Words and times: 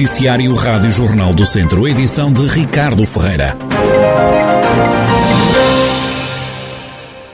Noticiário 0.00 0.54
Rádio 0.54 0.90
Jornal 0.90 1.34
do 1.34 1.44
Centro, 1.44 1.86
edição 1.86 2.32
de 2.32 2.40
Ricardo 2.46 3.04
Ferreira. 3.04 3.54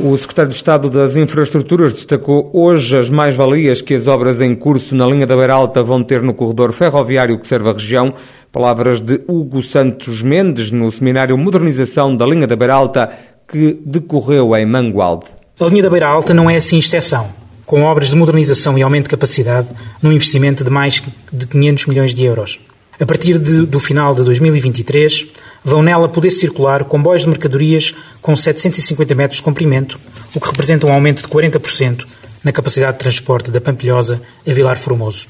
O 0.01 0.19
secretário 0.19 0.51
de 0.51 0.57
Estado 0.57 0.91
das 0.91 1.15
Infraestruturas 1.15 1.93
destacou 1.93 2.51
hoje 2.53 2.99
as 2.99 3.09
mais-valias 3.09 3.81
que 3.81 3.95
as 3.95 4.09
obras 4.09 4.41
em 4.41 4.53
curso 4.53 4.97
na 4.97 5.07
linha 5.07 5.29
da 5.29 5.37
Beira 5.37 5.55
Alta 5.55 5.81
vão 5.81 6.03
ter 6.03 6.21
no 6.23 6.35
corredor 6.35 6.73
ferroviário 6.73 7.39
que 7.39 7.47
serve 7.47 7.71
a 7.71 7.73
região. 7.73 8.13
Palavras 8.51 9.01
de 9.01 9.21
Hugo 9.29 9.63
Santos 9.63 10.21
Mendes 10.21 10.73
no 10.73 10.91
seminário 10.91 11.39
Modernização 11.39 12.17
da 12.17 12.27
linha 12.27 12.49
da 12.49 12.57
Beira 12.57 12.75
Alta 12.75 13.13
que 13.47 13.81
decorreu 13.87 14.57
em 14.57 14.67
Mangualde. 14.67 15.27
A 15.61 15.67
linha 15.67 15.85
da 15.85 15.91
Beira 15.91 16.09
Alta 16.09 16.35
não 16.35 16.51
é 16.51 16.57
assim 16.57 16.79
exceção 16.79 17.46
com 17.67 17.83
obras 17.83 18.11
de 18.11 18.17
modernização 18.17 18.79
e 18.79 18.83
aumento 18.83 19.05
de 19.05 19.11
capacidade 19.11 19.69
num 20.01 20.13
investimento 20.13 20.63
de 20.63 20.71
mais 20.71 21.03
de 21.33 21.47
500 21.49 21.87
milhões 21.87 22.15
de 22.15 22.25
euros. 22.25 22.61
A 22.99 23.05
partir 23.05 23.39
de, 23.39 23.67
do 23.67 23.79
final 23.79 24.15
de 24.15 24.23
2023, 24.23 25.27
vão 25.63 25.83
nela 25.83 26.09
poder 26.09 26.31
circular 26.31 26.85
comboios 26.85 27.23
de 27.23 27.29
mercadorias 27.29 27.95
com 28.23 28.35
750 28.35 29.15
metros 29.15 29.39
de 29.39 29.43
comprimento, 29.43 29.99
o 30.35 30.41
que 30.41 30.47
representa 30.47 30.87
um 30.87 30.93
aumento 30.93 31.23
de 31.23 31.29
40% 31.29 32.07
na 32.43 32.53
capacidade 32.53 32.93
de 32.93 33.01
transporte 33.01 33.51
da 33.51 33.61
Pampilhosa 33.61 34.23
a 34.47 34.53
Vilar 34.53 34.79
Formoso. 34.79 35.27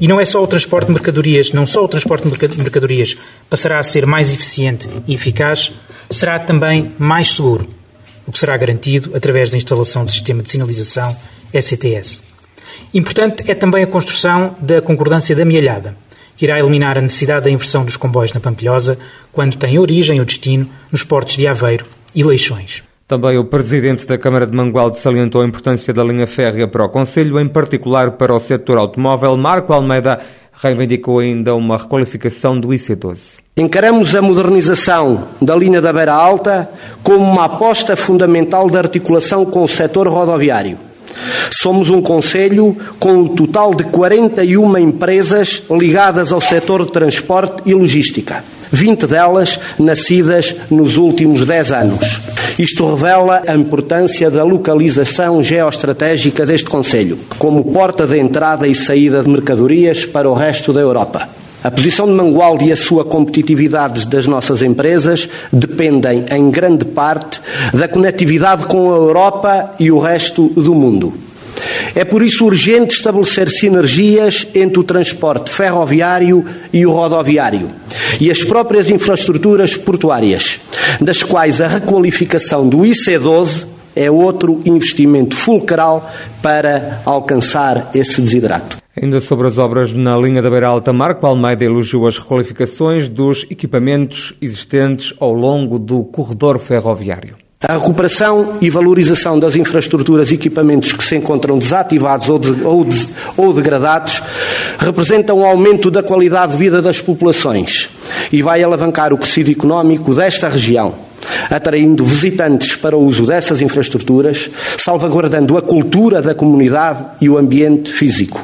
E 0.00 0.06
não 0.06 0.20
é 0.20 0.24
só 0.24 0.42
o 0.42 0.46
transporte 0.46 0.86
de 0.86 0.92
mercadorias, 0.92 1.50
não 1.50 1.66
só 1.66 1.84
o 1.84 1.88
transporte 1.88 2.28
de 2.28 2.58
mercadorias 2.58 3.16
passará 3.50 3.80
a 3.80 3.82
ser 3.82 4.06
mais 4.06 4.32
eficiente 4.32 4.88
e 5.06 5.14
eficaz, 5.14 5.72
será 6.08 6.38
também 6.38 6.92
mais 6.96 7.32
seguro, 7.32 7.68
o 8.26 8.32
que 8.32 8.38
será 8.38 8.56
garantido 8.56 9.10
através 9.14 9.50
da 9.50 9.56
instalação 9.56 10.04
de 10.04 10.12
sistema 10.12 10.42
de 10.42 10.50
sinalização 10.50 11.14
ECTS. 11.54 12.22
Importante 12.92 13.50
é 13.50 13.54
também 13.54 13.84
a 13.84 13.86
construção 13.86 14.56
da 14.60 14.82
concordância 14.82 15.34
da 15.34 15.44
Mialhada, 15.44 15.96
que 16.36 16.44
irá 16.44 16.58
eliminar 16.58 16.98
a 16.98 17.00
necessidade 17.00 17.44
da 17.44 17.50
inversão 17.50 17.84
dos 17.84 17.96
comboios 17.96 18.32
na 18.32 18.40
Pampilhosa 18.40 18.98
quando 19.32 19.56
tem 19.56 19.78
origem 19.78 20.20
ou 20.20 20.26
destino 20.26 20.68
nos 20.90 21.02
portos 21.02 21.36
de 21.36 21.46
Aveiro 21.46 21.86
e 22.14 22.22
Leixões. 22.22 22.82
Também 23.06 23.36
o 23.36 23.44
presidente 23.44 24.06
da 24.06 24.16
Câmara 24.16 24.46
de 24.46 24.56
Mangualde 24.56 24.98
salientou 24.98 25.42
a 25.42 25.46
importância 25.46 25.92
da 25.92 26.02
linha 26.02 26.26
férrea 26.26 26.66
para 26.66 26.84
o 26.84 26.88
Conselho, 26.88 27.38
em 27.38 27.46
particular 27.46 28.12
para 28.12 28.34
o 28.34 28.40
setor 28.40 28.78
automóvel. 28.78 29.36
Marco 29.36 29.72
Almeida 29.72 30.20
reivindicou 30.54 31.18
ainda 31.18 31.54
uma 31.54 31.76
requalificação 31.76 32.58
do 32.58 32.68
IC12. 32.68 33.40
Encaramos 33.56 34.14
a 34.14 34.22
modernização 34.22 35.28
da 35.40 35.54
linha 35.54 35.82
da 35.82 35.92
Beira 35.92 36.14
Alta 36.14 36.70
como 37.02 37.18
uma 37.18 37.44
aposta 37.44 37.94
fundamental 37.94 38.70
da 38.70 38.78
articulação 38.78 39.44
com 39.44 39.62
o 39.62 39.68
setor 39.68 40.08
rodoviário 40.08 40.78
Somos 41.50 41.88
um 41.88 42.00
conselho 42.00 42.76
com 42.98 43.12
um 43.12 43.26
total 43.26 43.74
de 43.74 43.84
41 43.84 44.78
empresas 44.78 45.62
ligadas 45.70 46.32
ao 46.32 46.40
setor 46.40 46.84
de 46.84 46.92
transporte 46.92 47.62
e 47.66 47.74
logística. 47.74 48.42
20 48.72 49.06
delas 49.06 49.58
nascidas 49.78 50.54
nos 50.70 50.96
últimos 50.96 51.46
10 51.46 51.72
anos. 51.72 52.20
Isto 52.58 52.92
revela 52.92 53.42
a 53.46 53.54
importância 53.54 54.30
da 54.30 54.42
localização 54.42 55.42
geoestratégica 55.42 56.44
deste 56.44 56.68
Conselho, 56.68 57.18
como 57.38 57.64
porta 57.64 58.06
de 58.06 58.18
entrada 58.18 58.66
e 58.66 58.74
saída 58.74 59.22
de 59.22 59.28
mercadorias 59.28 60.04
para 60.04 60.28
o 60.28 60.34
resto 60.34 60.72
da 60.72 60.80
Europa. 60.80 61.28
A 61.64 61.70
posição 61.70 62.06
de 62.06 62.12
Mangualde 62.12 62.66
e 62.66 62.72
a 62.72 62.76
sua 62.76 63.06
competitividade 63.06 64.06
das 64.06 64.26
nossas 64.26 64.60
empresas 64.60 65.26
dependem, 65.50 66.22
em 66.30 66.50
grande 66.50 66.84
parte, 66.84 67.40
da 67.72 67.88
conectividade 67.88 68.66
com 68.66 68.92
a 68.92 68.96
Europa 68.96 69.74
e 69.80 69.90
o 69.90 69.98
resto 69.98 70.48
do 70.48 70.74
mundo. 70.74 71.14
É 71.94 72.04
por 72.04 72.22
isso 72.22 72.44
urgente 72.44 72.94
estabelecer 72.96 73.48
sinergias 73.48 74.46
entre 74.54 74.78
o 74.78 74.84
transporte 74.84 75.50
ferroviário 75.50 76.44
e 76.70 76.84
o 76.84 76.92
rodoviário 76.92 77.70
e 78.20 78.30
as 78.30 78.44
próprias 78.44 78.90
infraestruturas 78.90 79.74
portuárias, 79.74 80.60
das 81.00 81.22
quais 81.22 81.62
a 81.62 81.66
requalificação 81.66 82.68
do 82.68 82.80
IC12 82.80 83.64
é 83.96 84.10
outro 84.10 84.60
investimento 84.66 85.34
fulcral 85.34 86.12
para 86.42 87.00
alcançar 87.06 87.90
esse 87.94 88.20
desidrato. 88.20 88.83
Ainda 89.00 89.20
sobre 89.20 89.48
as 89.48 89.58
obras 89.58 89.94
na 89.94 90.16
linha 90.16 90.40
da 90.40 90.48
Beira 90.48 90.68
Alta, 90.68 90.92
Marco 90.92 91.26
Almeida 91.26 91.64
elogiou 91.64 92.06
as 92.06 92.16
requalificações 92.16 93.08
dos 93.08 93.44
equipamentos 93.50 94.34
existentes 94.40 95.12
ao 95.18 95.32
longo 95.32 95.80
do 95.80 96.04
corredor 96.04 96.60
ferroviário. 96.60 97.34
A 97.60 97.78
recuperação 97.78 98.58
e 98.60 98.70
valorização 98.70 99.38
das 99.40 99.56
infraestruturas 99.56 100.30
e 100.30 100.34
equipamentos 100.34 100.92
que 100.92 101.02
se 101.02 101.16
encontram 101.16 101.58
desativados 101.58 102.28
ou, 102.28 102.38
de, 102.38 102.62
ou, 102.62 102.84
de, 102.84 103.08
ou 103.36 103.52
degradados 103.52 104.22
representa 104.78 105.34
um 105.34 105.44
aumento 105.44 105.90
da 105.90 106.02
qualidade 106.02 106.52
de 106.52 106.58
vida 106.58 106.80
das 106.80 107.00
populações 107.00 107.88
e 108.30 108.42
vai 108.42 108.62
alavancar 108.62 109.12
o 109.12 109.18
crescimento 109.18 109.50
económico 109.52 110.14
desta 110.14 110.48
região 110.48 111.03
atraindo 111.50 112.04
visitantes 112.04 112.74
para 112.76 112.96
o 112.96 113.04
uso 113.04 113.26
dessas 113.26 113.60
infraestruturas, 113.60 114.50
salvaguardando 114.78 115.56
a 115.56 115.62
cultura 115.62 116.20
da 116.20 116.34
comunidade 116.34 117.04
e 117.20 117.28
o 117.28 117.38
ambiente 117.38 117.92
físico. 117.92 118.40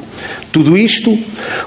Tudo 0.51 0.77
isto 0.77 1.17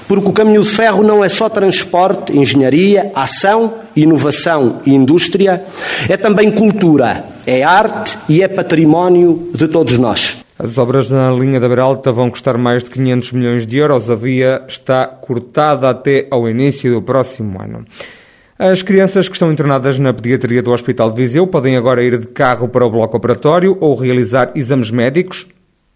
porque 0.07 0.29
o 0.29 0.33
caminho 0.33 0.61
de 0.61 0.69
ferro 0.69 1.03
não 1.03 1.23
é 1.23 1.29
só 1.29 1.49
transporte, 1.49 2.37
engenharia, 2.37 3.11
ação, 3.15 3.73
inovação 3.95 4.81
e 4.85 4.93
indústria, 4.93 5.63
é 6.07 6.17
também 6.17 6.51
cultura, 6.51 7.25
é 7.45 7.63
arte 7.63 8.17
e 8.29 8.41
é 8.41 8.47
património 8.47 9.49
de 9.53 9.67
todos 9.67 9.97
nós. 9.97 10.37
As 10.57 10.77
obras 10.77 11.09
na 11.09 11.31
linha 11.31 11.59
da 11.59 11.67
Beralta 11.67 12.13
vão 12.13 12.29
custar 12.29 12.57
mais 12.57 12.83
de 12.83 12.89
500 12.89 13.31
milhões 13.33 13.67
de 13.67 13.75
euros. 13.75 14.09
A 14.09 14.15
via 14.15 14.63
está 14.67 15.05
cortada 15.05 15.89
até 15.89 16.27
ao 16.31 16.47
início 16.47 16.93
do 16.93 17.01
próximo 17.01 17.61
ano. 17.61 17.85
As 18.57 18.81
crianças 18.81 19.27
que 19.27 19.35
estão 19.35 19.51
internadas 19.51 19.99
na 19.99 20.13
pediatria 20.13 20.63
do 20.63 20.71
Hospital 20.71 21.11
de 21.11 21.21
Viseu 21.21 21.45
podem 21.45 21.75
agora 21.75 22.01
ir 22.01 22.17
de 22.17 22.27
carro 22.27 22.69
para 22.69 22.85
o 22.85 22.89
bloco 22.89 23.17
operatório 23.17 23.77
ou 23.81 23.93
realizar 23.95 24.53
exames 24.55 24.89
médicos 24.89 25.45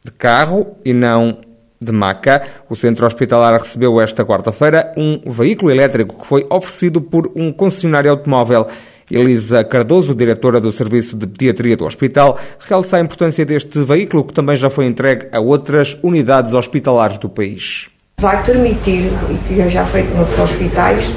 de 0.03 0.11
carro 0.11 0.75
e 0.83 0.93
não 0.93 1.39
de 1.79 1.93
maca. 1.93 2.45
O 2.69 2.75
centro 2.75 3.05
hospitalar 3.07 3.53
recebeu 3.53 4.01
esta 4.01 4.25
quarta-feira 4.25 4.93
um 4.97 5.31
veículo 5.31 5.71
elétrico 5.71 6.19
que 6.19 6.27
foi 6.27 6.45
oferecido 6.49 7.01
por 7.01 7.31
um 7.33 7.53
concessionário 7.53 8.11
automóvel. 8.11 8.67
Elisa 9.09 9.63
Cardoso, 9.63 10.13
diretora 10.13 10.59
do 10.59 10.73
Serviço 10.73 11.15
de 11.15 11.27
Pediatria 11.27 11.77
do 11.77 11.85
Hospital, 11.85 12.37
realça 12.59 12.97
a 12.97 12.99
importância 12.99 13.45
deste 13.45 13.81
veículo 13.83 14.25
que 14.25 14.33
também 14.33 14.57
já 14.57 14.69
foi 14.69 14.85
entregue 14.85 15.29
a 15.31 15.39
outras 15.39 15.97
unidades 16.03 16.51
hospitalares 16.51 17.17
do 17.19 17.29
país 17.29 17.87
vai 18.19 18.43
permitir, 18.43 19.11
e 19.29 19.37
que 19.47 19.69
já 19.69 19.85
feito 19.85 20.15
noutros 20.15 20.39
hospitais, 20.39 21.13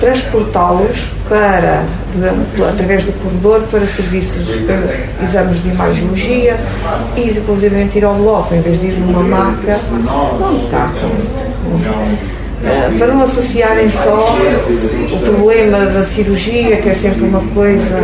transportá-los 0.00 1.10
para, 1.28 1.84
através 2.68 3.04
do 3.04 3.12
corredor, 3.22 3.62
para 3.70 3.84
serviços, 3.86 4.46
para 4.66 5.26
exames 5.26 5.62
de 5.62 5.68
imagiologia 5.68 6.58
e, 7.16 7.30
inclusive, 7.30 7.90
ir 7.94 8.04
ao 8.04 8.14
bloco, 8.14 8.54
em 8.54 8.60
vez 8.60 8.80
de 8.80 8.86
ir 8.86 8.98
numa 8.98 9.22
maca, 9.22 9.78
num 9.90 10.68
carro. 10.70 11.12
Eh, 12.64 12.98
para 12.98 13.06
não 13.06 13.22
associarem 13.22 13.88
só 13.90 14.36
o 15.12 15.18
problema 15.20 15.86
da 15.86 16.04
cirurgia, 16.04 16.76
que 16.78 16.88
é 16.88 16.94
sempre 16.94 17.24
uma 17.24 17.40
coisa 17.54 18.00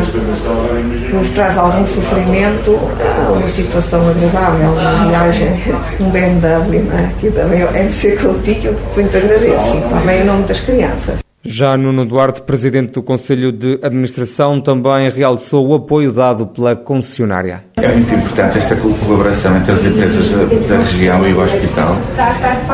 que 1.08 1.14
nos 1.14 1.30
traz 1.30 1.58
algum 1.58 1.84
sofrimento, 1.86 2.78
a 3.00 3.32
uma 3.32 3.48
situação 3.48 4.00
agradável, 4.08 4.70
uma 4.70 5.08
viagem, 5.08 5.48
um 5.98 6.10
BMW, 6.10 6.84
não 6.88 6.98
é? 6.98 7.10
que 7.18 7.30
também 7.30 7.62
é 7.62 7.90
ser 7.90 8.16
que 8.16 8.24
eu 8.24 8.76
muito 8.94 9.16
agradeço, 9.16 9.76
e 9.76 9.80
também 9.88 10.20
em 10.20 10.24
nome 10.24 10.44
das 10.44 10.60
crianças. 10.60 11.24
Já 11.46 11.76
Nuno 11.76 12.06
Duarte, 12.06 12.40
presidente 12.40 12.92
do 12.92 13.02
Conselho 13.02 13.52
de 13.52 13.78
Administração, 13.82 14.62
também 14.62 15.10
realçou 15.10 15.68
o 15.68 15.74
apoio 15.74 16.10
dado 16.10 16.46
pela 16.46 16.74
concessionária. 16.74 17.64
É 17.76 17.88
muito 17.88 18.14
importante 18.14 18.56
esta 18.56 18.74
colaboração 18.76 19.54
entre 19.58 19.72
as 19.72 19.84
empresas 19.84 20.30
da, 20.30 20.76
região 20.78 21.28
e 21.28 21.34
o 21.34 21.42
hospital, 21.42 21.98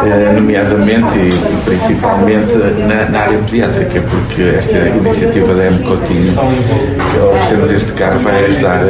eh, 0.07 0.33
nomeadamente 0.35 1.19
e 1.19 1.65
principalmente 1.65 2.55
na, 2.87 3.11
na, 3.11 3.21
área 3.23 3.39
pediátrica, 3.39 4.01
porque 4.03 4.43
esta 4.43 4.79
iniciativa 4.89 5.53
da 5.53 5.65
M. 5.65 5.79
Coutinho, 5.81 6.33
que 6.33 7.19
oferecemos 7.19 7.71
este 7.73 7.93
carro, 7.95 8.21
vai 8.21 8.45
ajudar 8.45 8.81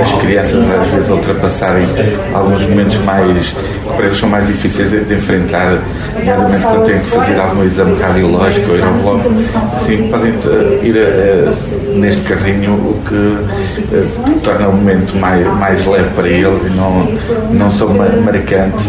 as 0.00 0.12
crianças 0.22 0.70
às 0.72 0.88
vezes 0.88 1.10
a 1.10 1.14
ultrapassarem 1.14 1.86
alguns 2.34 2.68
momentos 2.68 2.96
mais, 3.04 3.48
que 3.50 3.92
para 3.96 4.06
eles 4.06 4.18
são 4.18 4.28
mais 4.28 4.46
difíceis 4.48 4.90
de, 4.90 5.04
de 5.04 5.14
enfrentar, 5.14 5.78
nomeadamente 6.14 6.62
quando 6.64 6.86
têm 6.86 6.98
que 6.98 7.06
fazer 7.06 7.38
algum 7.38 7.62
exame 7.62 8.00
radiológico 8.00 8.72
ou 8.72 8.78
bloco, 9.04 9.28
assim 9.76 10.08
podem 10.08 10.32
eh, 10.32 10.86
ir 10.86 11.96
neste 11.96 12.22
carrinho, 12.22 12.74
o 12.74 13.00
que 13.06 14.40
torna 14.42 14.68
o 14.68 14.72
momento 14.72 15.14
mais 15.16 15.46
mais, 15.58 15.86
leve 15.86 16.10
para 16.14 16.28
eles 16.28 16.62
e 16.66 16.70
não, 16.76 17.04
não 17.52 17.78
tão 17.78 17.94
marcante. 17.94 18.82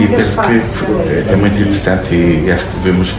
E 0.00 0.06
penso 0.06 0.40
que 0.42 1.32
é 1.32 1.36
muito 1.36 1.60
interessante 1.60 2.14
e 2.14 2.50
acho 2.50 2.64
que 2.66 2.78
devemos 2.78 3.14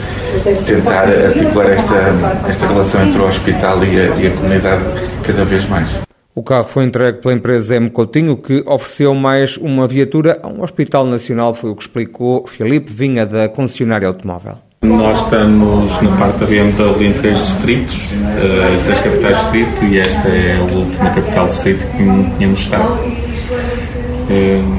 tentar 0.65 1.03
articular 1.03 1.67
esta, 1.67 2.49
esta 2.49 2.67
relação 2.67 3.05
entre 3.05 3.19
o 3.19 3.27
hospital 3.27 3.83
e 3.83 3.99
a, 3.99 4.03
e 4.15 4.27
a 4.27 4.31
comunidade 4.31 4.83
cada 5.23 5.45
vez 5.45 5.67
mais. 5.69 5.87
O 6.35 6.43
carro 6.43 6.65
foi 6.65 6.85
entregue 6.85 7.19
pela 7.19 7.33
empresa 7.33 7.75
M. 7.77 7.89
Coutinho, 7.89 8.37
que 8.37 8.63
ofereceu 8.67 9.15
mais 9.15 9.57
uma 9.57 9.87
viatura 9.87 10.39
a 10.43 10.47
um 10.47 10.61
hospital 10.61 11.03
nacional, 11.03 11.55
foi 11.55 11.71
o 11.71 11.75
que 11.75 11.81
explicou 11.81 12.45
Filipe 12.45 12.93
Vinha, 12.93 13.25
da 13.25 13.49
concessionária 13.49 14.07
automóvel. 14.07 14.66
Nós 14.81 15.17
estamos 15.23 16.01
na 16.03 16.15
parte 16.17 16.37
da 16.37 16.45
BMW 16.45 17.07
em 17.07 17.13
três 17.13 17.39
distritos, 17.39 17.95
uh, 17.95 18.83
três 18.85 18.99
capitais 18.99 19.37
distrito, 19.39 19.85
e 19.85 19.99
esta 19.99 20.27
é 20.29 20.57
a 20.59 20.75
última 20.75 21.09
capital 21.09 21.47
distrito 21.47 21.83
que 21.91 22.37
tínhamos 22.37 22.59
estado. 22.59 22.93
Uh, 24.29 24.77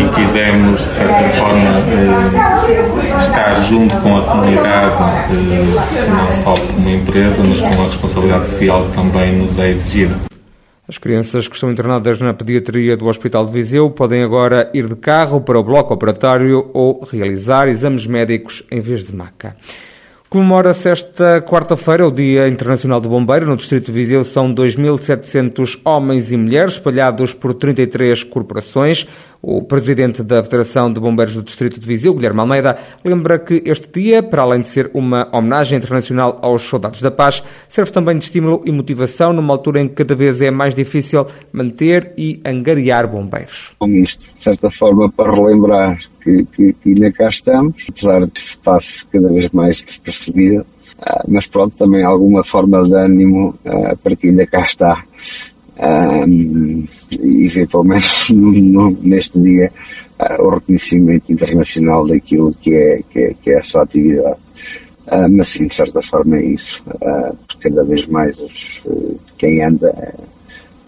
e 0.00 0.14
quisemos, 0.16 0.80
de 0.80 0.94
certa 0.94 1.28
forma, 1.38 1.70
uh, 1.78 3.22
estar 3.22 3.54
junto 3.62 3.94
com 3.98 4.18
a 4.18 4.22
comunidade, 4.22 4.94
não 6.08 6.42
só 6.42 6.54
como 6.54 6.90
empresa, 6.90 7.40
mas 7.48 7.60
com 7.60 7.82
a 7.82 7.86
responsabilidade 7.86 8.50
social 8.50 8.84
que 8.86 8.96
também 8.96 9.38
nos 9.38 9.58
é 9.60 9.70
exigida. 9.70 10.33
As 10.86 10.98
crianças 10.98 11.48
que 11.48 11.54
estão 11.54 11.70
internadas 11.70 12.18
na 12.18 12.34
pediatria 12.34 12.94
do 12.94 13.06
Hospital 13.06 13.46
de 13.46 13.52
Viseu 13.52 13.90
podem 13.90 14.22
agora 14.22 14.70
ir 14.74 14.86
de 14.86 14.94
carro 14.94 15.40
para 15.40 15.58
o 15.58 15.64
bloco 15.64 15.94
operatório 15.94 16.68
ou 16.74 17.02
realizar 17.10 17.68
exames 17.68 18.06
médicos 18.06 18.62
em 18.70 18.80
vez 18.80 19.06
de 19.06 19.16
maca. 19.16 19.56
Comemora-se 20.28 20.90
esta 20.90 21.40
quarta-feira 21.40 22.06
o 22.06 22.10
Dia 22.10 22.48
Internacional 22.48 23.00
do 23.00 23.08
Bombeiro. 23.08 23.46
No 23.46 23.56
Distrito 23.56 23.86
de 23.86 23.92
Viseu 23.92 24.24
são 24.26 24.54
2.700 24.54 25.80
homens 25.84 26.32
e 26.32 26.36
mulheres 26.36 26.74
espalhados 26.74 27.32
por 27.32 27.54
33 27.54 28.22
corporações. 28.24 29.06
O 29.46 29.60
presidente 29.60 30.22
da 30.22 30.42
Federação 30.42 30.90
de 30.90 30.98
Bombeiros 30.98 31.34
do 31.34 31.42
Distrito 31.42 31.78
de 31.78 31.86
Viseu, 31.86 32.14
Guilherme 32.14 32.40
Almeida, 32.40 32.78
lembra 33.04 33.38
que 33.38 33.62
este 33.66 33.88
dia, 33.92 34.22
para 34.22 34.40
além 34.40 34.62
de 34.62 34.68
ser 34.68 34.90
uma 34.94 35.28
homenagem 35.36 35.76
internacional 35.76 36.38
aos 36.40 36.62
soldados 36.62 37.02
da 37.02 37.10
paz, 37.10 37.42
serve 37.68 37.92
também 37.92 38.16
de 38.16 38.24
estímulo 38.24 38.62
e 38.64 38.72
motivação 38.72 39.34
numa 39.34 39.52
altura 39.52 39.82
em 39.82 39.88
que 39.88 39.96
cada 39.96 40.14
vez 40.14 40.40
é 40.40 40.50
mais 40.50 40.74
difícil 40.74 41.26
manter 41.52 42.14
e 42.16 42.40
angariar 42.42 43.06
bombeiros. 43.06 43.74
Isto, 43.82 44.34
de 44.34 44.42
certa 44.42 44.70
forma, 44.70 45.12
para 45.12 45.34
relembrar 45.34 45.98
que, 46.22 46.46
que, 46.46 46.72
que 46.72 46.88
ainda 46.88 47.12
cá 47.12 47.28
estamos, 47.28 47.84
apesar 47.86 48.20
de 48.20 48.40
se 48.40 48.56
passe 48.56 49.06
cada 49.08 49.28
vez 49.28 49.50
mais 49.50 49.82
despercebido, 49.82 50.64
ah, 51.02 51.22
mas 51.28 51.46
pronto, 51.46 51.76
também 51.76 52.02
alguma 52.02 52.42
forma 52.42 52.82
de 52.82 52.96
ânimo 52.96 53.54
uh, 53.66 53.94
para 53.98 54.16
que 54.16 54.28
ainda 54.28 54.46
cá 54.46 54.62
está. 54.62 55.04
Um, 55.76 56.86
eventualmente 57.20 58.32
neste 59.02 59.40
dia 59.40 59.72
uh, 60.20 60.42
o 60.42 60.50
reconhecimento 60.50 61.32
internacional 61.32 62.06
daquilo 62.06 62.52
que 62.54 62.72
é, 62.72 63.00
que 63.10 63.18
é, 63.18 63.34
que 63.34 63.50
é 63.50 63.58
a 63.58 63.62
sua 63.62 63.82
atividade. 63.82 64.38
Uh, 65.06 65.28
mas 65.30 65.48
sim, 65.48 65.66
de 65.66 65.74
certa 65.74 66.00
forma 66.00 66.38
é 66.38 66.44
isso. 66.44 66.82
Uh, 66.88 67.36
porque 67.46 67.68
cada 67.68 67.84
vez 67.84 68.06
mais 68.06 68.38
os, 68.38 68.82
quem 69.36 69.64
anda, 69.64 70.14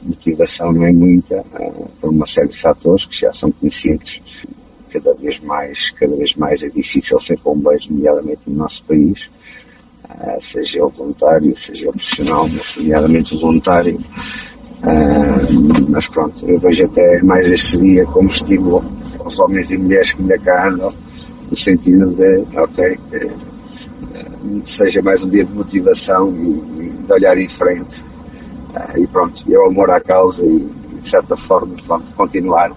motivação 0.03 0.73
não 0.73 0.85
é 0.85 0.93
muita, 0.93 1.45
por 2.01 2.11
uma 2.11 2.27
série 2.27 2.49
de 2.49 2.59
fatores 2.59 3.05
que 3.07 3.19
já 3.19 3.33
são 3.33 3.51
conhecidos 3.51 4.23
cada 4.91 5.13
vez 5.15 5.41
mais, 5.41 5.91
cada 5.91 6.15
vez 6.17 6.35
mais 6.37 6.63
é 6.63 6.69
difícil 6.69 7.19
ser 7.19 7.39
bombeiro, 7.41 7.83
nomeadamente 7.91 8.43
no 8.47 8.55
nosso 8.55 8.85
país, 8.85 9.29
seja 10.41 10.79
ele 10.79 10.91
voluntário, 10.91 11.57
seja 11.57 11.87
ele 11.87 11.93
profissional, 11.93 12.49
mas 12.49 12.77
nomeadamente 12.77 13.37
voluntário. 13.37 14.01
Uh, 14.87 15.91
mas 15.91 16.07
pronto, 16.07 16.49
eu 16.49 16.61
vejo 16.61 16.85
até 16.85 17.21
mais 17.25 17.49
este 17.49 17.77
dia 17.79 18.05
como 18.07 18.29
estímulo 18.29 18.85
aos 19.19 19.41
homens 19.41 19.73
e 19.73 19.79
mulheres 19.79 20.13
que 20.13 20.23
ainda 20.23 20.39
cá 20.39 20.69
andam, 20.69 20.95
no 21.51 21.57
sentido 21.57 22.07
de, 22.15 22.45
ok, 22.57 22.95
uh, 22.95 24.63
seja 24.65 25.03
mais 25.03 25.25
um 25.25 25.29
dia 25.29 25.45
de 25.45 25.53
motivação 25.53 26.31
e, 26.31 26.91
de 27.05 27.13
olhar 27.13 27.37
em 27.37 27.49
frente. 27.49 28.01
e 28.97 29.07
pronto, 29.09 29.45
é 29.53 29.59
o 29.59 29.67
amor 29.71 29.91
à 29.91 30.01
causa 30.01 30.45
e, 30.45 30.69
de 31.03 31.09
certa 31.09 31.37
forma, 31.37 31.75
vamos 31.85 32.09
continuar. 32.15 32.73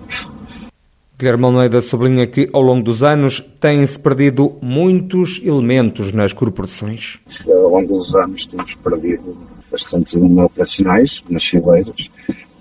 Guilherme 1.20 1.46
Almeida 1.46 1.82
sublinha 1.82 2.26
que, 2.26 2.50
ao 2.54 2.62
longo 2.62 2.82
dos 2.82 3.04
anos, 3.04 3.40
têm-se 3.60 4.00
perdido 4.00 4.54
muitos 4.62 5.40
elementos 5.44 6.12
nas 6.12 6.34
corporações. 6.34 7.20
Ao 7.46 7.70
longo 7.70 8.00
dos 8.00 8.16
anos 8.16 8.48
temos 8.48 8.74
perdido 8.76 9.38
bastante 9.72 10.18
operacionais 10.18 11.24
nas 11.30 11.46
fileiras, 11.46 12.10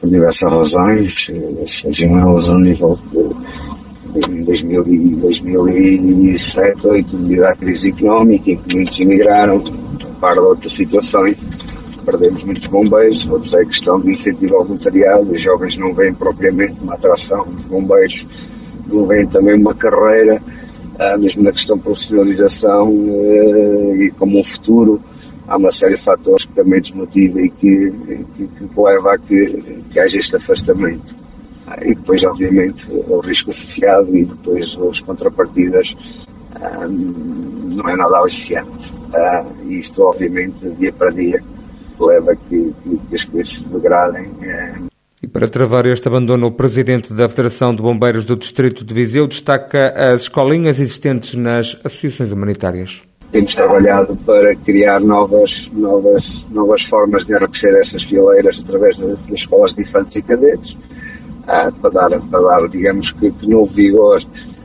por 0.00 0.08
diversas 0.08 0.50
razões, 0.50 1.30
sejam 1.66 2.18
elas 2.18 2.48
ao 2.48 2.58
nível 2.58 2.98
de 4.14 4.42
2007, 4.44 5.20
2008, 5.20 7.16
devido 7.16 7.44
à 7.44 7.54
crise 7.54 7.90
económica, 7.90 8.50
em 8.50 8.56
que 8.56 8.76
muitos 8.76 9.00
emigraram, 9.00 9.62
para 10.20 10.42
outras 10.42 10.72
situações, 10.72 11.38
perdemos 12.04 12.42
muitos 12.42 12.66
bombeiros, 12.66 13.28
outros 13.28 13.52
é 13.54 13.64
questão 13.64 14.00
de 14.00 14.10
incentivo 14.10 14.56
ao 14.56 14.64
voluntariado, 14.64 15.30
os 15.30 15.40
jovens 15.40 15.76
não 15.76 15.92
veem 15.92 16.14
propriamente 16.14 16.74
uma 16.80 16.94
atração 16.94 17.44
dos 17.44 17.66
bombeiros, 17.66 18.26
não 18.86 19.06
veem 19.06 19.26
também 19.26 19.60
uma 19.60 19.74
carreira, 19.74 20.40
ah, 20.98 21.16
mesmo 21.18 21.42
na 21.42 21.52
questão 21.52 21.76
de 21.76 21.82
profissionalização 21.82 22.88
ah, 22.88 23.96
e 23.96 24.10
como 24.18 24.38
um 24.38 24.44
futuro, 24.44 25.00
há 25.48 25.56
uma 25.56 25.72
série 25.72 25.94
de 25.94 26.02
fatores 26.02 26.44
que 26.44 26.52
também 26.52 26.80
desmotiva 26.80 27.40
e 27.40 27.50
que, 27.50 27.90
que, 28.36 28.46
que 28.46 28.80
leva 28.80 29.14
a 29.14 29.18
que, 29.18 29.82
que 29.90 29.98
haja 29.98 30.18
este 30.18 30.36
afastamento. 30.36 31.14
Ah, 31.66 31.78
e 31.82 31.94
depois, 31.94 32.22
obviamente, 32.24 32.86
o 32.90 33.20
risco 33.20 33.50
associado 33.50 34.14
e 34.16 34.24
depois 34.24 34.78
as 34.88 35.00
contrapartidas 35.00 35.96
não 37.70 37.88
é 37.88 37.96
nada 37.96 38.18
aliciante. 38.18 38.92
E 39.64 39.78
isto, 39.78 40.02
obviamente, 40.02 40.68
dia 40.78 40.92
para 40.92 41.10
dia, 41.10 41.42
leva 41.98 42.32
a 42.32 42.36
que, 42.36 42.74
que 43.08 43.14
as 43.14 43.24
coisas 43.24 43.54
se 43.54 43.68
degradem. 43.68 44.30
E 45.22 45.26
para 45.26 45.48
travar 45.48 45.84
este 45.86 46.08
abandono, 46.08 46.46
o 46.46 46.52
presidente 46.52 47.12
da 47.12 47.28
Federação 47.28 47.74
de 47.74 47.82
Bombeiros 47.82 48.24
do 48.24 48.36
Distrito 48.36 48.84
de 48.84 48.94
Viseu 48.94 49.26
destaca 49.26 49.92
as 49.96 50.22
escolinhas 50.22 50.78
existentes 50.78 51.34
nas 51.34 51.76
associações 51.84 52.30
humanitárias. 52.32 53.02
Temos 53.30 53.54
trabalhado 53.54 54.16
para 54.16 54.56
criar 54.56 55.00
novas, 55.00 55.70
novas, 55.72 56.46
novas 56.50 56.82
formas 56.82 57.26
de 57.26 57.34
enriquecer 57.34 57.74
essas 57.76 58.02
fileiras 58.02 58.62
através 58.64 58.96
das 58.98 59.18
escolas 59.30 59.74
de 59.74 59.82
infantes 59.82 60.16
e 60.16 60.22
cadetes, 60.22 60.78
ah, 61.46 61.70
para, 61.80 61.90
dar, 61.90 62.20
para 62.22 62.40
dar, 62.40 62.68
digamos 62.68 63.12
que, 63.12 63.30
que 63.30 63.48
novo 63.48 63.66
vigor 63.66 64.22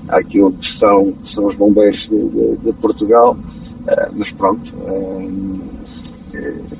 àquilo 0.07 0.53
que 0.53 0.65
são, 0.65 1.11
que 1.11 1.29
são 1.29 1.45
os 1.45 1.55
bombeiros 1.55 2.09
de, 2.09 2.29
de, 2.29 2.57
de 2.57 2.73
Portugal. 2.73 3.37
Ah, 3.85 4.09
mas 4.13 4.31
pronto, 4.31 4.73
ah, 4.87 5.73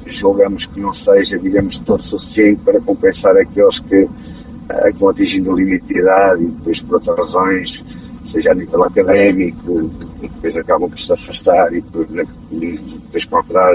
julgamos 0.06 0.66
que 0.66 0.80
não 0.80 0.94
seja, 0.94 1.38
digamos, 1.38 1.78
todo 1.80 2.02
suficiente 2.02 2.62
para 2.64 2.80
compensar 2.82 3.38
aqueles 3.38 3.80
que, 3.80 4.04
uh, 4.04 4.94
que 4.94 5.00
vão 5.00 5.10
atingindo 5.10 5.52
o 5.52 5.56
limite 5.56 5.86
de 5.86 6.00
idade 6.00 6.44
e 6.44 6.48
depois 6.48 6.82
por 6.82 6.96
outras 6.96 7.18
razões, 7.18 7.86
seja 8.24 8.52
a 8.52 8.56
nível 8.56 8.84
académico, 8.84 9.90
depois 10.22 10.56
acabam 10.56 10.90
por 10.90 11.00
se 11.00 11.14
afastar 11.14 11.74
e 11.74 11.82
por, 11.82 12.06
depois 12.06 13.26
procurar 13.26 13.74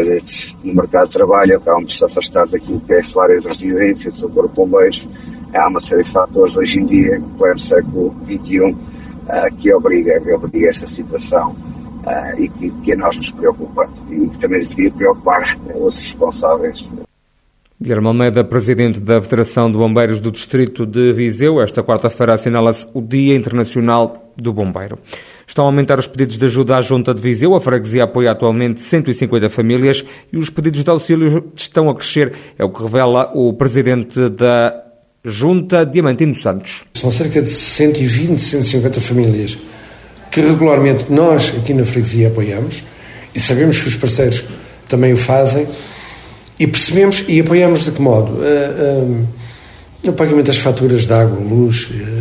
no 0.64 0.74
mercado 0.74 1.08
de 1.08 1.12
trabalho, 1.12 1.56
acabam 1.56 1.84
por 1.84 1.92
se 1.92 2.04
afastar 2.04 2.46
daquilo 2.48 2.80
que 2.80 2.94
é 2.94 3.00
a 3.00 3.04
sua 3.04 3.24
área 3.24 3.40
de 3.40 3.48
residência, 3.48 4.10
do 4.10 4.16
seu 4.16 4.30
corpo 4.30 4.48
de 4.48 4.54
bombeiros. 4.56 5.08
Há 5.54 5.68
uma 5.68 5.80
série 5.80 6.02
de 6.02 6.10
fatores 6.10 6.56
hoje 6.56 6.80
em 6.80 6.86
dia, 6.86 7.16
em 7.16 7.22
pleno 7.22 7.58
século 7.58 8.14
XXI, 8.24 8.60
uh, 8.60 9.56
que 9.58 9.72
obriga, 9.72 10.20
obriga 10.34 10.68
essa 10.68 10.86
situação 10.86 11.50
uh, 11.52 12.40
e 12.40 12.48
que, 12.48 12.70
que, 12.70 12.92
a 12.92 12.96
nós 12.96 13.16
nos 13.16 13.30
preocupa 13.32 13.88
e 14.10 14.28
que 14.28 14.38
também 14.38 14.60
devia 14.60 14.90
preocupar 14.90 15.58
os 15.74 15.96
responsáveis. 15.96 16.88
Guilherme 17.80 18.08
Almeida, 18.08 18.42
presidente 18.42 18.98
da 18.98 19.20
Federação 19.20 19.70
de 19.70 19.78
Bombeiros 19.78 20.20
do 20.20 20.32
Distrito 20.32 20.84
de 20.84 21.12
Viseu, 21.12 21.62
esta 21.62 21.82
quarta-feira 21.82 22.34
assinala-se 22.34 22.86
o 22.92 23.00
Dia 23.00 23.36
Internacional 23.36 24.27
do 24.40 24.52
Bombeiro. 24.52 24.98
Estão 25.46 25.64
a 25.64 25.68
aumentar 25.68 25.98
os 25.98 26.06
pedidos 26.06 26.38
de 26.38 26.46
ajuda 26.46 26.76
à 26.76 26.80
Junta 26.80 27.12
de 27.12 27.20
Viseu. 27.20 27.54
A 27.54 27.60
freguesia 27.60 28.04
apoia 28.04 28.30
atualmente 28.30 28.80
150 28.80 29.48
famílias 29.48 30.04
e 30.32 30.38
os 30.38 30.50
pedidos 30.50 30.84
de 30.84 30.90
auxílio 30.90 31.52
estão 31.54 31.90
a 31.90 31.94
crescer. 31.94 32.32
É 32.58 32.64
o 32.64 32.70
que 32.70 32.82
revela 32.82 33.30
o 33.34 33.52
presidente 33.52 34.28
da 34.28 34.84
Junta, 35.24 35.84
Diamantino 35.84 36.34
Santos. 36.34 36.84
São 36.94 37.10
cerca 37.10 37.42
de 37.42 37.50
120, 37.50 38.38
150 38.38 39.00
famílias 39.00 39.58
que 40.30 40.40
regularmente 40.40 41.10
nós 41.10 41.52
aqui 41.56 41.74
na 41.74 41.84
freguesia 41.84 42.28
apoiamos 42.28 42.84
e 43.34 43.40
sabemos 43.40 43.78
que 43.80 43.88
os 43.88 43.96
parceiros 43.96 44.44
também 44.88 45.12
o 45.12 45.16
fazem 45.16 45.66
e 46.58 46.66
percebemos 46.66 47.24
e 47.28 47.40
apoiamos 47.40 47.84
de 47.84 47.92
que 47.92 48.00
modo? 48.00 48.32
Uh, 48.32 49.02
uh, 49.02 49.28
no 50.04 50.12
pagamento 50.12 50.46
das 50.46 50.58
faturas 50.58 51.06
de 51.06 51.12
água, 51.12 51.38
luz, 51.38 51.90
uh, 51.90 52.17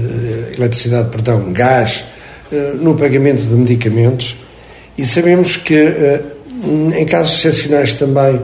eletricidade, 0.59 1.09
perdão, 1.09 1.51
gás, 1.51 2.03
no 2.79 2.95
pagamento 2.95 3.41
de 3.41 3.53
medicamentos 3.55 4.37
e 4.97 5.05
sabemos 5.05 5.57
que 5.57 6.21
em 6.97 7.05
casos 7.05 7.37
excepcionais 7.37 7.93
também 7.93 8.41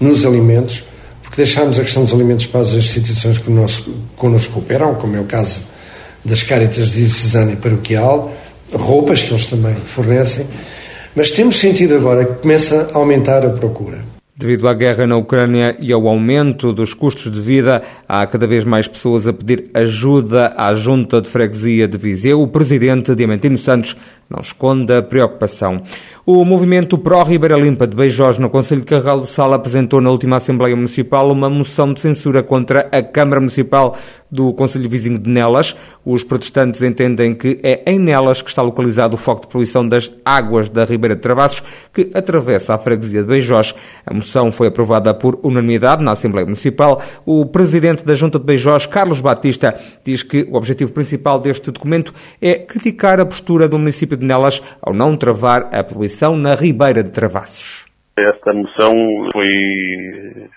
nos 0.00 0.24
alimentos, 0.26 0.84
porque 1.22 1.36
deixámos 1.36 1.78
a 1.78 1.82
questão 1.82 2.02
dos 2.02 2.12
alimentos 2.12 2.46
para 2.46 2.62
as 2.62 2.72
instituições 2.72 3.38
que 3.38 3.44
connosco, 3.44 3.90
connosco 4.16 4.54
cooperam, 4.54 4.94
como 4.94 5.16
é 5.16 5.20
o 5.20 5.24
caso 5.24 5.60
das 6.24 6.42
Cáritas 6.42 6.90
Diocesana 6.90 7.52
e 7.52 7.56
Paroquial, 7.56 8.32
roupas 8.72 9.22
que 9.22 9.32
eles 9.32 9.46
também 9.46 9.74
fornecem, 9.84 10.46
mas 11.14 11.30
temos 11.30 11.58
sentido 11.58 11.94
agora 11.94 12.24
que 12.24 12.42
começa 12.42 12.88
a 12.92 12.98
aumentar 12.98 13.44
a 13.44 13.50
procura. 13.50 14.11
Devido 14.42 14.66
à 14.66 14.74
guerra 14.74 15.06
na 15.06 15.16
Ucrânia 15.16 15.76
e 15.78 15.92
ao 15.92 16.08
aumento 16.08 16.72
dos 16.72 16.92
custos 16.94 17.30
de 17.30 17.40
vida, 17.40 17.80
há 18.08 18.26
cada 18.26 18.44
vez 18.44 18.64
mais 18.64 18.88
pessoas 18.88 19.28
a 19.28 19.32
pedir 19.32 19.70
ajuda 19.72 20.52
à 20.56 20.74
Junta 20.74 21.20
de 21.20 21.28
Freguesia 21.28 21.86
de 21.86 21.96
Viseu. 21.96 22.42
O 22.42 22.48
presidente 22.48 23.14
Diamantino 23.14 23.56
Santos 23.56 23.96
não 24.32 24.40
esconde 24.40 24.92
a 24.94 25.02
preocupação. 25.02 25.82
O 26.24 26.44
movimento 26.44 26.96
Pró-Ribeira 26.96 27.56
Limpa 27.56 27.86
de 27.86 27.96
Beijós 27.96 28.38
no 28.38 28.48
Conselho 28.48 28.80
de 28.80 28.86
Carregal 28.86 29.20
do 29.20 29.26
Sal 29.26 29.52
apresentou 29.52 30.00
na 30.00 30.10
última 30.10 30.36
Assembleia 30.36 30.74
Municipal 30.74 31.30
uma 31.30 31.50
moção 31.50 31.92
de 31.92 32.00
censura 32.00 32.42
contra 32.42 32.88
a 32.92 33.02
Câmara 33.02 33.40
Municipal 33.40 33.96
do 34.30 34.54
Conselho 34.54 34.88
Vizinho 34.88 35.18
de 35.18 35.28
Nelas. 35.28 35.76
Os 36.04 36.24
protestantes 36.24 36.80
entendem 36.80 37.34
que 37.34 37.58
é 37.62 37.82
em 37.86 37.98
Nelas 37.98 38.40
que 38.40 38.48
está 38.48 38.62
localizado 38.62 39.14
o 39.14 39.18
foco 39.18 39.42
de 39.42 39.48
poluição 39.48 39.86
das 39.86 40.10
águas 40.24 40.70
da 40.70 40.84
Ribeira 40.84 41.14
de 41.14 41.20
Travassos, 41.20 41.62
que 41.92 42.10
atravessa 42.14 42.72
a 42.72 42.78
freguesia 42.78 43.20
de 43.20 43.28
Beijós. 43.28 43.74
A 44.06 44.14
moção 44.14 44.50
foi 44.50 44.68
aprovada 44.68 45.12
por 45.12 45.38
unanimidade 45.42 46.02
na 46.02 46.12
Assembleia 46.12 46.46
Municipal. 46.46 47.02
O 47.26 47.44
presidente 47.44 48.06
da 48.06 48.14
Junta 48.14 48.38
de 48.38 48.46
Beijós, 48.46 48.86
Carlos 48.86 49.20
Batista, 49.20 49.78
diz 50.02 50.22
que 50.22 50.48
o 50.50 50.56
objetivo 50.56 50.92
principal 50.92 51.38
deste 51.38 51.70
documento 51.70 52.14
é 52.40 52.54
criticar 52.54 53.20
a 53.20 53.26
postura 53.26 53.68
do 53.68 53.78
município 53.78 54.16
de 54.16 54.21
Nelas 54.22 54.62
ao 54.82 54.94
não 54.94 55.16
travar 55.16 55.68
a 55.74 55.84
poluição 55.84 56.36
na 56.36 56.54
Ribeira 56.54 57.02
de 57.02 57.10
Travassos. 57.10 57.86
Esta 58.16 58.52
moção 58.52 58.92
foi 59.32 59.48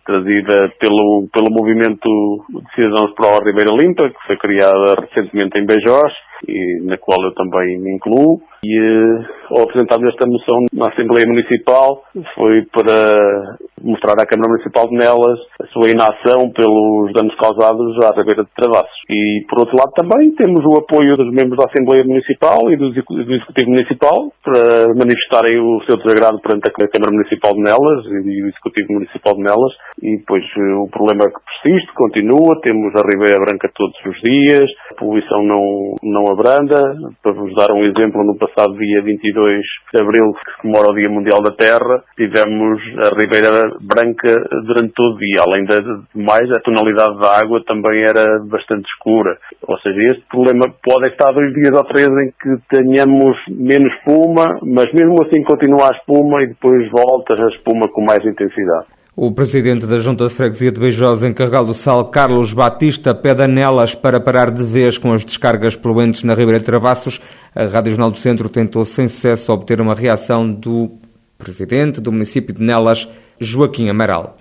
trazida 0.06 0.74
pelo, 0.78 1.28
pelo 1.32 1.50
movimento 1.50 2.44
de 2.50 2.76
cidadãos 2.76 3.14
para 3.16 3.30
a 3.30 3.46
Ribeira 3.46 3.72
Limpa, 3.72 4.10
que 4.10 4.28
foi 4.28 4.38
criada 4.38 4.96
recentemente 5.02 5.58
em 5.58 5.66
Beijós 5.66 6.12
e 6.48 6.84
na 6.84 6.98
qual 6.98 7.22
eu 7.24 7.34
também 7.34 7.80
me 7.80 7.96
incluo. 7.96 8.42
E 8.64 8.78
eh, 8.78 9.26
ao 9.52 9.64
apresentarmos 9.64 10.10
esta 10.10 10.26
moção 10.28 10.66
na 10.74 10.90
Assembleia 10.90 11.28
Municipal 11.28 12.04
foi 12.34 12.64
para 12.74 13.58
mostrar 13.82 14.18
à 14.18 14.26
Câmara 14.26 14.50
Municipal 14.50 14.90
de 14.90 14.98
Nelas 14.98 15.40
a 15.62 15.68
sua 15.68 15.90
inação 15.90 16.50
pelos 16.50 17.14
danos 17.14 17.36
causados 17.36 17.94
à 18.04 18.10
Ribeira 18.18 18.44
de 18.44 18.50
Travassos. 18.56 18.98
E, 19.10 19.46
por 19.48 19.60
outro 19.60 19.78
lado, 19.78 19.94
também 19.94 20.34
temos 20.34 20.66
o 20.66 20.80
apoio 20.80 21.14
dos 21.14 21.32
membros 21.32 21.58
da 21.58 21.70
Assembleia 21.70 22.04
Municipal 22.04 22.58
e 22.72 22.76
do 22.76 22.90
Executivo 22.90 23.70
Municipal 23.70 24.34
para 24.44 24.90
manifestarem 24.98 25.60
o 25.62 25.82
seu 25.86 25.98
desagrado 26.02 26.42
perante 26.42 26.66
a 26.66 26.90
Câmara 26.90 27.14
Municipal 27.14 27.54
de 27.54 27.62
Nelas 27.62 28.06
e 28.26 28.44
o 28.44 28.48
Executivo 28.50 28.94
Municipal 28.94 29.36
de 29.36 29.44
Nelas. 29.44 29.74
E, 30.02 30.18
depois, 30.18 30.44
eh, 30.44 30.76
o 30.82 30.90
problema 30.90 31.30
que 31.30 31.40
persiste, 31.46 31.94
continua. 31.94 32.60
Temos 32.62 32.96
a 32.96 33.06
Ribeira 33.06 33.40
Branca 33.40 33.70
todos 33.76 33.96
os 34.06 34.18
dias, 34.22 34.66
a 34.92 34.96
poluição 34.96 35.44
não, 35.44 35.94
não 36.02 36.26
abranda. 36.36 36.82
Para 37.24 37.32
vos 37.32 37.54
dar 37.56 37.72
um 37.72 37.84
exemplo, 37.84 38.24
no 38.24 38.38
passado 38.38 38.78
dia 38.78 39.02
22 39.02 39.64
de 39.94 40.02
Abril, 40.02 40.34
que 40.34 40.62
comemora 40.62 40.92
o 40.92 40.96
Dia 40.96 41.10
Mundial 41.10 41.42
da 41.42 41.56
Terra, 41.56 42.04
tivemos 42.16 42.80
a 43.04 43.16
Ribeira 43.18 43.64
branca 43.82 44.36
durante 44.68 44.94
todo 44.94 45.16
o 45.16 45.18
dia. 45.18 45.42
Além 45.42 45.66
de 45.66 45.76
mais, 46.14 46.50
a 46.52 46.62
tonalidade 46.62 47.18
da 47.20 47.40
água 47.40 47.64
também 47.66 48.02
era 48.06 48.40
bastante 48.46 48.86
escura. 48.86 49.38
Ou 49.68 49.78
seja, 49.80 50.00
este 50.14 50.24
problema 50.30 50.68
pode 50.84 51.08
estar 51.08 51.32
dois 51.32 51.54
dias 51.54 51.72
ou 51.72 51.84
três 51.86 52.08
em 52.08 52.30
que 52.40 52.54
tenhamos 52.70 53.38
menos 53.50 53.92
espuma, 53.96 54.60
mas 54.62 54.92
mesmo 54.94 55.16
assim 55.24 55.44
continua 55.44 55.90
a 55.90 55.98
espuma 55.98 56.44
e 56.44 56.48
depois 56.48 56.90
volta 56.92 57.34
a 57.42 57.48
espuma 57.50 57.88
com 57.92 58.04
mais 58.04 58.24
intensidade. 58.26 58.86
O 59.18 59.32
presidente 59.32 59.86
da 59.86 59.98
Junta 59.98 60.28
de 60.28 60.34
Freguesia 60.34 60.74
de 60.74 60.78
Beijosa, 60.78 61.26
em 61.26 61.32
Carregal 61.32 61.66
do 61.66 61.74
Sal, 61.74 62.04
Carlos 62.10 62.54
Batista, 62.54 63.16
pede 63.16 63.44
anelas 63.44 63.96
para 63.96 64.20
parar 64.20 64.52
de 64.52 64.62
vez 64.62 64.98
com 64.98 65.14
as 65.14 65.24
descargas 65.24 65.74
poluentes 65.74 66.24
na 66.24 66.34
Ribeira 66.34 66.60
de 66.60 66.66
Travassos. 66.66 67.22
A 67.56 67.64
Rádio 67.64 67.92
Jornal 67.92 68.12
do 68.12 68.20
Centro 68.20 68.50
tentou 68.50 68.84
sem 68.84 69.08
sucesso 69.08 69.54
obter 69.54 69.80
uma 69.80 69.96
reação 69.96 70.52
do 70.52 70.92
presidente 71.38 72.02
do 72.02 72.12
município 72.12 72.54
de 72.54 72.62
Nelas, 72.62 73.08
Joaquim 73.40 73.88
Amaral. 73.88 74.36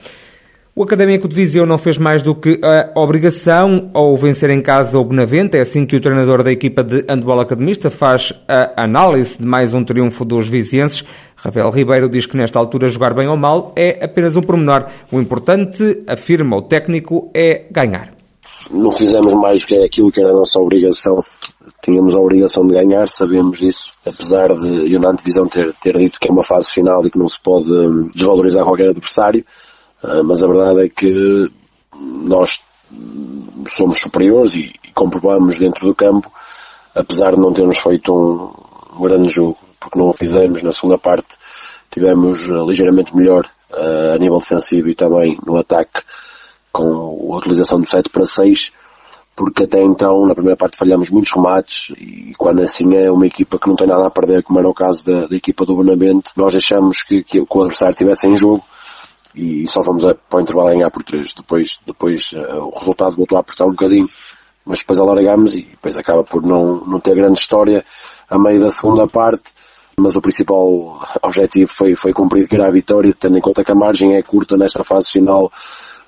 O 0.76 0.83
Académico 0.83 1.28
de 1.28 1.37
Viseu 1.37 1.64
não 1.64 1.78
fez 1.78 1.97
mais 1.97 2.21
do 2.21 2.35
que 2.35 2.59
a 2.64 2.90
obrigação 2.99 3.93
ao 3.95 4.16
vencer 4.16 4.50
em 4.50 4.61
casa 4.61 4.99
o 4.99 5.04
Benavente. 5.04 5.57
É 5.57 5.61
assim 5.61 5.87
que 5.87 5.95
o 5.95 6.00
treinador 6.00 6.43
da 6.43 6.50
equipa 6.50 6.83
de 6.83 7.04
handball 7.09 7.38
academista 7.38 7.90
faz 7.90 8.33
a 8.49 8.83
análise 8.83 9.38
de 9.38 9.47
mais 9.47 9.73
um 9.73 9.85
triunfo 9.85 10.25
dos 10.25 10.49
vizienses. 10.49 11.04
Rafael 11.45 11.71
Ribeiro 11.71 12.09
diz 12.09 12.25
que 12.25 12.39
nesta 12.39 12.59
altura 12.59 12.89
jogar 12.89 13.13
bem 13.13 13.29
ou 13.29 13.37
mal 13.37 13.73
é 13.77 14.03
apenas 14.03 14.35
um 14.35 14.41
pormenor. 14.41 14.87
O 15.13 15.21
importante, 15.21 16.03
afirma 16.07 16.57
o 16.57 16.63
técnico, 16.63 17.31
é 17.35 17.67
ganhar. 17.71 18.15
Não 18.71 18.91
fizemos 18.91 19.35
mais 19.35 19.63
que 19.63 19.77
aquilo 19.77 20.11
que 20.11 20.23
era 20.23 20.31
a 20.31 20.35
nossa 20.35 20.59
obrigação. 20.59 21.23
Tínhamos 21.83 22.15
a 22.15 22.19
obrigação 22.19 22.67
de 22.67 22.73
ganhar, 22.73 23.07
sabemos 23.09 23.59
disso. 23.59 23.93
Apesar 24.07 24.55
de 24.55 24.91
eu 24.91 24.99
na 24.99 25.11
antevisão 25.11 25.47
ter, 25.47 25.75
ter 25.83 25.99
dito 25.99 26.19
que 26.19 26.29
é 26.29 26.33
uma 26.33 26.45
fase 26.45 26.71
final 26.71 27.05
e 27.07 27.11
que 27.11 27.19
não 27.19 27.29
se 27.29 27.39
pode 27.39 27.71
hum, 27.71 28.11
desvalorizar 28.15 28.65
qualquer 28.65 28.89
adversário, 28.89 29.45
ah, 30.03 30.23
mas 30.23 30.43
a 30.43 30.47
verdade 30.47 30.87
é 30.87 30.89
que 30.89 31.51
nós 32.01 32.65
somos 33.69 33.99
superiores 33.99 34.57
e, 34.57 34.73
comprovamos 34.95 35.59
dentro 35.59 35.87
do 35.87 35.95
campo, 35.95 36.31
apesar 36.95 37.33
de 37.33 37.41
não 37.41 37.53
termos 37.53 37.79
feito 37.79 38.15
um 38.15 39.03
grande 39.03 39.29
jogo, 39.29 39.59
porque 39.85 39.99
não 39.99 40.09
o 40.09 40.12
fizemos 40.12 40.62
na 40.62 40.73
segunda 40.73 40.97
parte, 40.99 41.37
tivemos 41.91 42.49
uh, 42.50 42.67
ligeiramente 42.67 43.14
melhor 43.14 43.47
uh, 43.71 44.14
a 44.14 44.19
nível 44.19 44.38
defensivo 44.38 44.88
e 44.88 44.95
também 44.95 45.38
no 45.47 45.57
ataque 45.59 46.03
com 46.73 47.33
a 47.33 47.37
utilização 47.37 47.81
do 47.81 47.87
7 47.87 48.09
para 48.09 48.25
6, 48.25 48.73
porque 49.37 49.64
até 49.64 49.83
então 49.83 50.26
na 50.26 50.35
primeira 50.35 50.57
parte 50.57 50.79
falhamos 50.79 51.11
muitos 51.11 51.33
remates 51.33 51.91
e 51.99 52.33
quando 52.38 52.62
assim 52.62 52.97
é 52.97 53.11
uma 53.11 53.26
equipa 53.26 53.59
que 53.59 53.69
não 53.69 53.76
tem 53.76 53.87
nada 53.87 54.07
a 54.07 54.11
perder, 54.11 54.43
como 54.43 54.59
era 54.59 54.69
o 54.69 54.75
caso 54.75 55.05
da, 55.05 55.26
da 55.26 55.37
equipa 55.37 55.67
do 55.67 55.76
Benavente, 55.76 56.31
nós 56.37 56.55
achamos 56.55 57.03
que, 57.03 57.23
que, 57.23 57.41
o 57.41 57.61
adversário 57.61 57.93
estivesse 57.93 58.29
em 58.29 58.37
jogo 58.37 58.64
e 59.35 59.67
só 59.67 59.85
fomos 59.85 60.05
a, 60.05 60.14
para 60.14 60.38
o 60.38 60.43
intervalo 60.43 60.69
a 60.69 60.73
ganhar 60.73 60.91
por 60.91 61.05
3. 61.05 61.35
Depois, 61.35 61.81
depois 61.87 62.33
uh, 62.33 62.71
o 62.73 62.79
resultado 62.79 63.17
voltou 63.17 63.37
a 63.37 63.41
apertar 63.41 63.67
um 63.67 63.73
bocadinho, 63.73 64.09
mas 64.64 64.79
depois 64.79 64.99
alargámos 64.99 65.55
e 65.55 65.62
depois 65.62 65.97
acaba 65.97 66.25
por 66.25 66.43
não, 66.43 66.85
não 66.87 67.00
ter 67.00 67.14
grande 67.14 67.38
história 67.38 67.85
a 68.31 68.38
meio 68.38 68.61
da 68.61 68.71
segunda 68.71 69.07
parte. 69.07 69.53
Mas 69.99 70.17
o 70.17 70.21
principal 70.21 71.01
objetivo 71.23 71.71
foi, 71.71 71.95
foi 71.95 72.13
cumprido, 72.13 72.49
que 72.49 72.57
era 72.57 72.69
a 72.69 72.73
vitória, 72.73 73.15
tendo 73.19 73.39
em 73.39 73.41
conta 73.41 73.65
que 73.65 73.73
a 73.73 73.75
margem 73.75 74.17
é 74.17 74.23
curta 74.23 74.57
nesta 74.57 74.83
fase 74.83 75.11
final. 75.11 75.51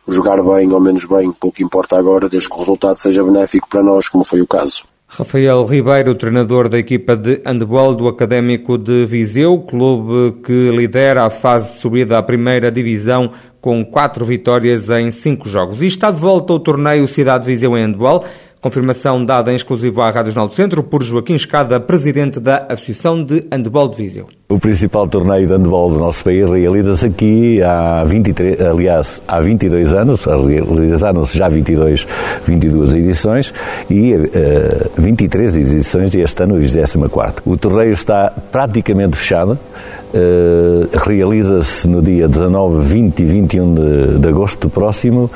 Jogar 0.09 0.43
bem 0.43 0.73
ou 0.73 0.81
menos 0.81 1.05
bem, 1.05 1.33
pouco 1.33 1.62
importa 1.62 1.97
agora, 1.97 2.28
desde 2.28 2.49
que 2.49 2.55
o 2.55 2.59
resultado 2.59 2.97
seja 2.97 3.25
benéfico 3.25 3.69
para 3.69 3.83
nós, 3.83 4.09
como 4.09 4.25
foi 4.25 4.40
o 4.40 4.47
caso. 4.47 4.85
Rafael 5.09 5.64
Ribeiro, 5.64 6.16
treinador 6.16 6.69
da 6.69 6.78
equipa 6.78 7.16
de 7.16 7.40
handball 7.47 7.95
do 7.95 8.09
Académico 8.09 8.76
de 8.76 9.07
Viseu, 9.07 9.61
clube 9.61 10.43
que 10.43 10.71
lidera 10.71 11.25
a 11.25 11.31
fase 11.31 11.75
de 11.75 11.76
subida 11.76 12.19
à 12.19 12.23
primeira 12.23 12.73
divisão 12.73 13.31
com 13.61 13.85
quatro 13.85 14.25
vitórias 14.25 14.90
em 14.90 15.11
cinco 15.12 15.49
jogos. 15.49 15.81
E 15.81 15.87
está 15.87 16.11
de 16.11 16.21
volta 16.21 16.52
ao 16.52 16.59
torneio 16.59 17.07
Cidade 17.07 17.45
de 17.45 17.50
Viseu 17.50 17.76
em 17.76 17.83
handball. 17.83 18.25
Confirmação 18.60 19.25
dada 19.25 19.52
em 19.52 19.56
exclusivo 19.56 20.00
à 20.00 20.10
Rádio 20.10 20.32
Jornal 20.32 20.48
do 20.48 20.54
Centro 20.54 20.82
por 20.82 21.02
Joaquim 21.02 21.34
Escada, 21.34 21.78
presidente 21.78 22.40
da 22.40 22.66
Associação 22.68 23.22
de 23.22 23.46
Handball 23.52 23.88
de 23.88 23.96
Viseu. 23.96 24.26
O 24.48 24.60
principal 24.60 25.08
torneio 25.08 25.44
de 25.44 25.52
handball 25.52 25.90
do 25.90 25.98
nosso 25.98 26.22
país 26.22 26.48
realiza-se 26.48 27.06
aqui 27.06 27.60
há 27.60 28.04
23, 28.04 28.60
aliás, 28.60 29.20
há 29.26 29.40
22 29.40 29.92
anos, 29.92 30.24
realizaram-se 30.24 31.36
já 31.36 31.48
22, 31.48 32.06
22 32.46 32.94
edições 32.94 33.52
e 33.90 34.14
uh, 34.14 34.30
eh, 34.32 34.86
23 34.96 35.56
edições 35.56 36.14
e 36.14 36.20
este 36.20 36.44
ano 36.44 36.54
a 36.54 36.58
24. 36.60 37.42
O 37.44 37.56
torneio 37.56 37.92
está 37.92 38.32
praticamente 38.52 39.16
fechado. 39.16 39.58
Uh, 40.14 40.88
realiza-se 40.96 41.88
no 41.88 42.00
dia 42.00 42.28
19, 42.28 42.82
20 42.84 43.20
e 43.20 43.24
21 43.24 43.74
de, 43.74 44.18
de 44.20 44.28
agosto 44.28 44.70
próximo, 44.70 45.28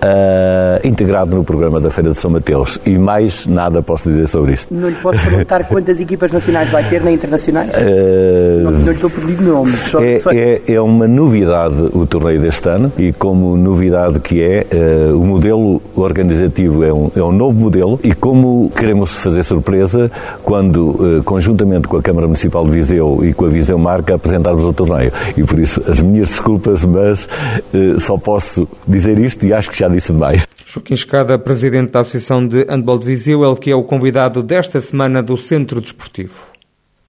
uh, 0.00 0.86
integrado 0.86 1.34
no 1.34 1.42
programa 1.42 1.80
da 1.80 1.90
Feira 1.90 2.10
de 2.10 2.18
São 2.18 2.30
Mateus. 2.30 2.78
E 2.84 2.98
mais 2.98 3.46
nada 3.46 3.82
posso 3.82 4.10
dizer 4.10 4.28
sobre 4.28 4.52
isto. 4.52 4.72
Não 4.72 4.88
lhe 4.88 4.96
posso 4.96 5.18
perguntar 5.18 5.64
quantas 5.68 5.98
equipas 5.98 6.30
nacionais 6.30 6.68
vai 6.70 6.86
ter 6.88 7.02
nem 7.02 7.14
internacionais? 7.14 7.70
Uh, 7.70 8.49
não, 8.58 8.70
não 8.70 8.92
estou 8.92 9.10
pedindo 9.10 9.42
nomes. 9.42 9.78
Só, 9.80 10.00
é, 10.00 10.20
é, 10.32 10.62
é, 10.74 10.80
uma 10.80 11.06
novidade 11.06 11.90
o 11.92 12.06
torneio 12.06 12.40
deste 12.40 12.68
ano 12.68 12.92
e 12.98 13.12
como 13.12 13.56
novidade 13.56 14.20
que 14.20 14.42
é, 14.42 14.66
o 15.14 15.24
modelo 15.24 15.80
organizativo 15.94 16.84
é 16.84 16.92
um, 16.92 17.10
é 17.14 17.22
um 17.22 17.32
novo 17.32 17.58
modelo 17.58 18.00
e 18.02 18.12
como 18.12 18.70
queremos 18.76 19.14
fazer 19.14 19.42
surpresa 19.42 20.10
quando, 20.42 21.22
conjuntamente 21.24 21.88
com 21.88 21.96
a 21.96 22.02
Câmara 22.02 22.26
Municipal 22.26 22.64
de 22.64 22.70
Viseu 22.70 23.20
e 23.22 23.32
com 23.32 23.46
a 23.46 23.48
Viseu 23.48 23.78
Marca, 23.78 24.14
apresentarmos 24.14 24.64
o 24.64 24.72
torneio. 24.72 25.12
E 25.36 25.44
por 25.44 25.58
isso, 25.58 25.82
as 25.90 26.00
minhas 26.00 26.28
desculpas, 26.28 26.84
mas 26.84 27.28
eh, 27.72 27.98
só 27.98 28.16
posso 28.16 28.68
dizer 28.86 29.18
isto 29.18 29.44
e 29.46 29.52
acho 29.52 29.70
que 29.70 29.78
já 29.78 29.88
disse 29.88 30.12
demais. 30.12 30.46
Joaquim 30.64 30.94
Escada, 30.94 31.38
presidente 31.38 31.92
da 31.92 32.00
Associação 32.00 32.46
de 32.46 32.64
Handball 32.64 32.98
de 32.98 33.06
Viseu, 33.06 33.44
ele 33.44 33.56
que 33.56 33.70
é 33.70 33.74
o 33.74 33.82
convidado 33.82 34.42
desta 34.42 34.80
semana 34.80 35.22
do 35.22 35.36
Centro 35.36 35.80
Desportivo. 35.80 36.49